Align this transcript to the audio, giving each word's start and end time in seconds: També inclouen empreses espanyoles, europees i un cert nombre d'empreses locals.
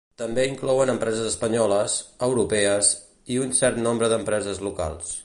També 0.19 0.43
inclouen 0.51 0.91
empreses 0.93 1.27
espanyoles, 1.31 1.99
europees 2.29 2.91
i 3.35 3.41
un 3.45 3.55
cert 3.63 3.79
nombre 3.89 4.11
d'empreses 4.15 4.65
locals. 4.71 5.19